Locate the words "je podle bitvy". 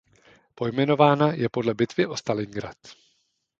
1.33-2.05